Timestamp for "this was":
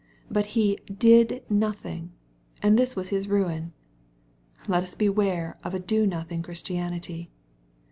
2.75-3.09